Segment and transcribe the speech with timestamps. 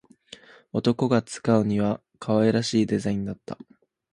[0.73, 3.59] 男が使うには可愛らしいデザインだった